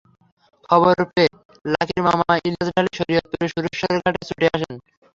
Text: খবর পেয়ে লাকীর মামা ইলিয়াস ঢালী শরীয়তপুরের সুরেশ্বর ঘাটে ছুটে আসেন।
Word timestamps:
খবর 0.69 0.95
পেয়ে 1.11 1.31
লাকীর 1.65 2.01
মামা 2.07 2.33
ইলিয়াস 2.39 2.69
ঢালী 2.69 2.91
শরীয়তপুরের 2.97 3.51
সুরেশ্বর 3.53 3.93
ঘাটে 4.03 4.21
ছুটে 4.27 4.47
আসেন। 4.55 4.73